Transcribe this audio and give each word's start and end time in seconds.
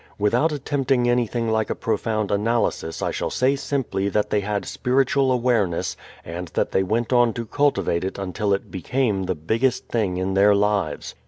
Without 0.17 0.51
attempting 0.51 1.07
anything 1.07 1.47
like 1.51 1.69
a 1.69 1.75
profound 1.75 2.31
analysis 2.31 3.03
I 3.03 3.11
shall 3.11 3.29
say 3.29 3.55
simply 3.55 4.09
that 4.09 4.31
they 4.31 4.39
had 4.39 4.65
spiritual 4.65 5.31
awareness 5.31 5.95
and 6.25 6.47
that 6.55 6.71
they 6.71 6.81
went 6.81 7.13
on 7.13 7.33
to 7.33 7.45
cultivate 7.45 8.03
it 8.03 8.17
until 8.17 8.51
it 8.51 8.71
became 8.71 9.25
the 9.25 9.35
biggest 9.35 9.89
thing 9.89 10.17
in 10.17 10.33
their 10.33 10.55
lives. 10.55 11.13